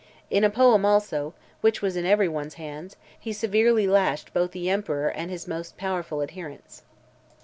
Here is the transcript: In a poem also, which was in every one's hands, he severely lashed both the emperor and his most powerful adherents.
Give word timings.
In 0.31 0.43
a 0.43 0.49
poem 0.49 0.83
also, 0.83 1.35
which 1.61 1.83
was 1.83 1.95
in 1.95 2.07
every 2.07 2.27
one's 2.27 2.55
hands, 2.55 2.95
he 3.19 3.31
severely 3.31 3.85
lashed 3.85 4.33
both 4.33 4.49
the 4.49 4.67
emperor 4.67 5.09
and 5.09 5.29
his 5.29 5.47
most 5.47 5.77
powerful 5.77 6.23
adherents. 6.23 6.81